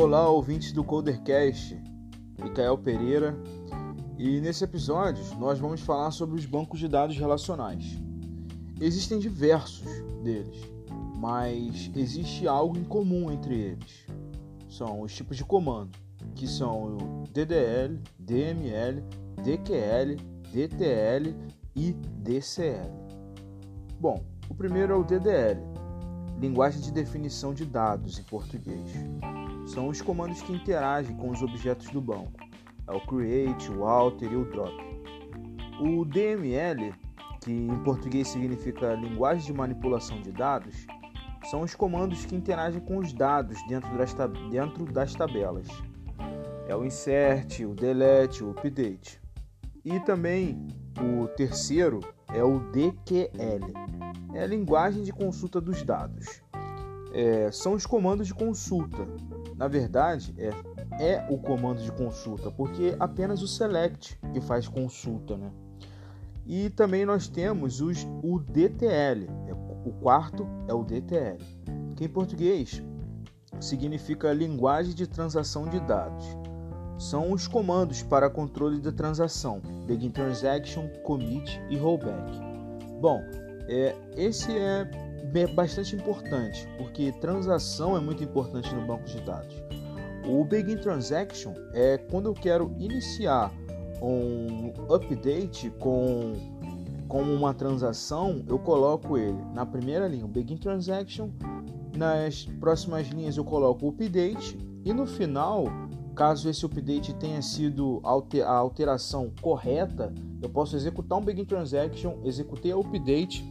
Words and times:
Olá, 0.00 0.28
ouvintes 0.28 0.70
do 0.70 0.84
Codercast, 0.84 1.76
Micael 2.40 2.78
Pereira, 2.78 3.36
e 4.16 4.40
nesse 4.40 4.62
episódio 4.62 5.24
nós 5.40 5.58
vamos 5.58 5.80
falar 5.80 6.12
sobre 6.12 6.36
os 6.36 6.46
bancos 6.46 6.78
de 6.78 6.86
dados 6.86 7.18
relacionais. 7.18 7.98
Existem 8.80 9.18
diversos 9.18 9.88
deles, 10.22 10.56
mas 11.16 11.90
existe 11.96 12.46
algo 12.46 12.78
em 12.78 12.84
comum 12.84 13.32
entre 13.32 13.56
eles. 13.56 14.06
São 14.68 15.00
os 15.00 15.12
tipos 15.12 15.36
de 15.36 15.44
comando, 15.44 15.98
que 16.36 16.46
são 16.46 16.96
o 16.96 17.24
DDL, 17.32 18.00
DML, 18.20 19.02
DQL, 19.42 20.14
DTL 20.52 21.34
e 21.74 21.92
DCL. 21.92 22.92
Bom, 23.98 24.24
o 24.48 24.54
primeiro 24.54 24.92
é 24.92 24.96
o 24.96 25.02
DDL, 25.02 25.60
linguagem 26.40 26.80
de 26.80 26.92
definição 26.92 27.52
de 27.52 27.64
dados 27.64 28.18
em 28.18 28.22
português. 28.22 28.90
São 29.66 29.88
os 29.88 30.00
comandos 30.00 30.40
que 30.40 30.52
interagem 30.52 31.16
com 31.16 31.30
os 31.30 31.42
objetos 31.42 31.88
do 31.90 32.00
banco. 32.00 32.32
É 32.86 32.92
o 32.92 33.00
create, 33.00 33.70
o 33.70 33.84
alter 33.84 34.32
e 34.32 34.36
o 34.36 34.44
drop. 34.44 34.74
O 35.80 36.04
DML, 36.04 36.94
que 37.42 37.52
em 37.52 37.78
português 37.82 38.28
significa 38.28 38.94
linguagem 38.94 39.46
de 39.46 39.52
manipulação 39.52 40.20
de 40.22 40.32
dados, 40.32 40.86
são 41.50 41.62
os 41.62 41.74
comandos 41.74 42.24
que 42.24 42.34
interagem 42.34 42.80
com 42.80 42.98
os 42.98 43.12
dados 43.12 43.58
dentro 43.68 43.96
das, 43.96 44.14
dentro 44.50 44.84
das 44.86 45.14
tabelas. 45.14 45.66
É 46.66 46.74
o 46.74 46.84
insert, 46.84 47.60
o 47.60 47.74
delete, 47.74 48.44
o 48.44 48.50
update. 48.50 49.20
E 49.84 49.98
também 50.00 50.66
o 51.00 51.26
terceiro 51.28 52.00
é 52.32 52.42
o 52.42 52.58
DQL, 52.70 53.72
é 54.34 54.42
a 54.42 54.46
linguagem 54.46 55.02
de 55.02 55.12
consulta 55.12 55.60
dos 55.60 55.82
dados. 55.82 56.42
É, 57.12 57.50
são 57.50 57.72
os 57.72 57.86
comandos 57.86 58.26
de 58.26 58.34
consulta. 58.34 59.06
Na 59.56 59.66
verdade, 59.66 60.34
é, 60.38 60.50
é 61.00 61.26
o 61.30 61.38
comando 61.38 61.82
de 61.82 61.90
consulta, 61.92 62.50
porque 62.50 62.94
é 62.94 62.96
apenas 63.00 63.42
o 63.42 63.48
select 63.48 64.18
que 64.32 64.40
faz 64.40 64.68
consulta. 64.68 65.36
Né? 65.36 65.50
E 66.46 66.70
também 66.70 67.04
nós 67.04 67.28
temos 67.28 67.80
os, 67.80 68.06
o 68.22 68.38
DTL, 68.38 69.28
é, 69.46 69.52
o 69.52 69.92
quarto 70.00 70.46
é 70.68 70.74
o 70.74 70.84
DTL, 70.84 71.38
que 71.96 72.04
em 72.04 72.08
português 72.08 72.82
significa 73.60 74.32
linguagem 74.32 74.94
de 74.94 75.06
transação 75.06 75.68
de 75.68 75.80
dados. 75.80 76.24
São 76.98 77.32
os 77.32 77.46
comandos 77.46 78.02
para 78.02 78.28
controle 78.28 78.80
da 78.80 78.90
transação, 78.90 79.60
begin 79.86 80.10
transaction, 80.10 80.88
commit 81.04 81.60
e 81.70 81.76
rollback. 81.76 82.40
Bom, 83.00 83.22
é, 83.68 83.94
esse 84.16 84.50
é 84.56 84.88
bastante 85.54 85.94
importante, 85.94 86.66
porque 86.78 87.12
transação 87.12 87.96
é 87.96 88.00
muito 88.00 88.24
importante 88.24 88.74
no 88.74 88.86
banco 88.86 89.04
de 89.04 89.20
dados. 89.20 89.54
O 90.26 90.44
Begin 90.44 90.76
Transaction 90.76 91.54
é 91.72 91.98
quando 91.98 92.26
eu 92.26 92.34
quero 92.34 92.74
iniciar 92.78 93.52
um 94.02 94.72
update 94.92 95.70
com, 95.78 96.34
com 97.06 97.22
uma 97.22 97.52
transação, 97.52 98.42
eu 98.48 98.58
coloco 98.58 99.18
ele 99.18 99.38
na 99.54 99.66
primeira 99.66 100.06
linha, 100.08 100.24
o 100.24 100.28
Begin 100.28 100.56
Transaction, 100.56 101.30
nas 101.96 102.44
próximas 102.60 103.08
linhas 103.08 103.36
eu 103.36 103.44
coloco 103.44 103.86
o 103.86 103.88
update 103.90 104.58
e 104.84 104.92
no 104.92 105.06
final, 105.06 105.66
caso 106.14 106.48
esse 106.48 106.64
update 106.64 107.14
tenha 107.14 107.42
sido 107.42 108.00
a 108.04 108.52
alteração 108.52 109.32
correta, 109.40 110.12
eu 110.40 110.48
posso 110.48 110.76
executar 110.76 111.18
um 111.18 111.22
Begin 111.22 111.44
Transaction, 111.44 112.18
executei 112.24 112.72
a 112.72 112.76
update 112.76 113.44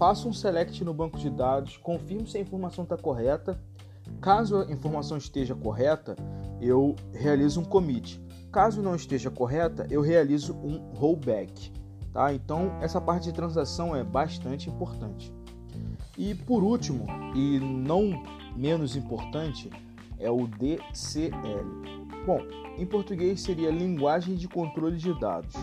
faço 0.00 0.30
um 0.30 0.32
select 0.32 0.82
no 0.82 0.94
banco 0.94 1.18
de 1.18 1.28
dados, 1.28 1.76
confirmo 1.76 2.26
se 2.26 2.38
a 2.38 2.40
informação 2.40 2.84
está 2.84 2.96
correta. 2.96 3.60
Caso 4.18 4.62
a 4.62 4.72
informação 4.72 5.18
esteja 5.18 5.54
correta, 5.54 6.16
eu 6.58 6.96
realizo 7.12 7.60
um 7.60 7.64
commit. 7.64 8.18
Caso 8.50 8.80
não 8.80 8.94
esteja 8.94 9.30
correta, 9.30 9.86
eu 9.90 10.00
realizo 10.00 10.54
um 10.54 10.78
rollback. 10.94 11.70
Tá? 12.14 12.32
Então, 12.32 12.78
essa 12.80 12.98
parte 12.98 13.24
de 13.24 13.34
transação 13.34 13.94
é 13.94 14.02
bastante 14.02 14.70
importante. 14.70 15.30
E 16.16 16.34
por 16.34 16.62
último, 16.62 17.06
e 17.36 17.60
não 17.60 18.22
menos 18.56 18.96
importante, 18.96 19.68
é 20.18 20.30
o 20.30 20.46
DCL. 20.46 21.34
Bom, 22.24 22.40
em 22.78 22.86
português 22.86 23.42
seria 23.42 23.70
linguagem 23.70 24.34
de 24.34 24.48
controle 24.48 24.96
de 24.96 25.12
dados. 25.20 25.54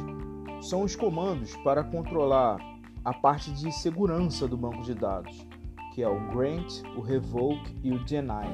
São 0.62 0.84
os 0.84 0.96
comandos 0.96 1.56
para 1.58 1.84
controlar 1.84 2.58
a 3.06 3.14
parte 3.14 3.52
de 3.52 3.72
segurança 3.72 4.48
do 4.48 4.58
banco 4.58 4.82
de 4.84 4.94
dados, 4.94 5.48
que 5.94 6.04
é 6.04 6.10
o 6.10 6.20
grant, 6.30 6.82
o 6.96 7.02
revoke 7.02 7.74
e 7.84 7.92
o 7.92 8.04
deny. 8.04 8.48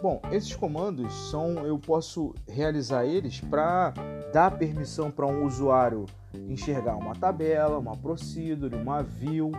Bom, 0.00 0.20
esses 0.30 0.54
comandos 0.54 1.12
são 1.30 1.66
eu 1.66 1.78
posso 1.78 2.34
realizar 2.48 3.04
eles 3.04 3.40
para 3.40 3.92
dar 4.32 4.56
permissão 4.58 5.10
para 5.10 5.26
um 5.26 5.44
usuário 5.44 6.06
enxergar 6.48 6.96
uma 6.96 7.14
tabela, 7.14 7.78
uma 7.78 7.96
procedure, 7.96 8.74
uma 8.74 9.02
view, 9.02 9.52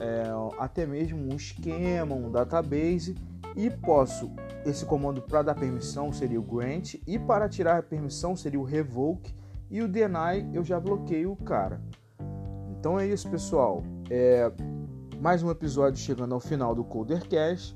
é, 0.00 0.24
até 0.58 0.86
mesmo 0.86 1.18
um 1.32 1.36
esquema, 1.36 2.14
um 2.14 2.30
database 2.30 3.14
e 3.56 3.70
posso 3.70 4.30
esse 4.64 4.84
comando 4.84 5.22
para 5.22 5.42
dar 5.42 5.54
permissão 5.54 6.12
seria 6.12 6.40
o 6.40 6.42
grant 6.42 6.94
e 7.06 7.18
para 7.18 7.48
tirar 7.48 7.78
a 7.78 7.82
permissão 7.82 8.36
seria 8.36 8.60
o 8.60 8.64
revoke 8.64 9.32
e 9.70 9.82
o 9.82 9.88
deny 9.88 10.48
eu 10.52 10.64
já 10.64 10.78
bloqueio 10.78 11.32
o 11.32 11.36
cara. 11.36 11.80
Então 12.70 12.98
é 12.98 13.06
isso, 13.06 13.28
pessoal. 13.30 13.82
É 14.10 14.50
mais 15.20 15.42
um 15.42 15.50
episódio 15.50 15.98
chegando 15.98 16.34
ao 16.34 16.40
final 16.40 16.74
do 16.74 16.84
Codercast. 16.84 17.74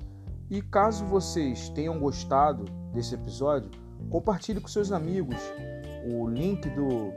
E 0.51 0.61
caso 0.61 1.05
vocês 1.05 1.69
tenham 1.71 1.99
gostado 1.99 2.65
desse 2.93 3.15
episódio, 3.15 3.71
compartilhe 4.11 4.61
com 4.61 4.67
seus 4.67 4.91
amigos 4.91 5.37
o 6.13 6.27
link 6.27 6.69
do, 6.71 7.13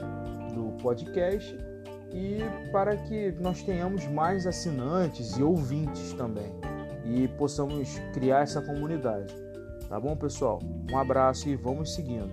do 0.53 0.83
podcast 0.83 1.57
e 2.11 2.37
para 2.71 2.95
que 2.95 3.31
nós 3.39 3.63
tenhamos 3.63 4.05
mais 4.07 4.45
assinantes 4.45 5.35
e 5.37 5.43
ouvintes 5.43 6.13
também 6.13 6.53
e 7.05 7.27
possamos 7.27 7.99
criar 8.13 8.41
essa 8.41 8.61
comunidade. 8.61 9.35
Tá 9.89 9.99
bom, 9.99 10.15
pessoal? 10.15 10.59
Um 10.91 10.97
abraço 10.97 11.49
e 11.49 11.55
vamos 11.55 11.93
seguindo. 11.93 12.31